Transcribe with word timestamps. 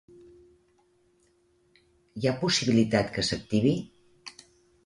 Hi 2.21 2.27
ha 2.31 2.35
possibilitat 2.45 3.15
que 3.19 3.29
s'activi? 3.29 3.75